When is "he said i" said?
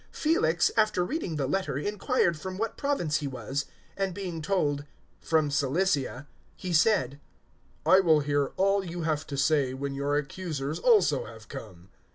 6.55-7.99